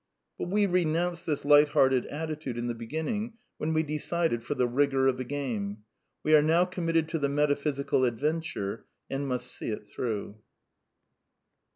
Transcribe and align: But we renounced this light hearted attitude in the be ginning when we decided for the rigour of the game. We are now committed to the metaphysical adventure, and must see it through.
But 0.39 0.47
we 0.49 0.65
renounced 0.65 1.27
this 1.27 1.45
light 1.45 1.67
hearted 1.69 2.07
attitude 2.07 2.57
in 2.57 2.65
the 2.65 2.73
be 2.73 2.87
ginning 2.87 3.33
when 3.59 3.71
we 3.71 3.83
decided 3.83 4.43
for 4.43 4.55
the 4.55 4.65
rigour 4.65 5.05
of 5.05 5.17
the 5.17 5.23
game. 5.23 5.83
We 6.23 6.33
are 6.33 6.41
now 6.41 6.65
committed 6.65 7.07
to 7.09 7.19
the 7.19 7.29
metaphysical 7.29 8.05
adventure, 8.05 8.87
and 9.11 9.27
must 9.27 9.45
see 9.53 9.67
it 9.69 9.87
through. 9.87 10.39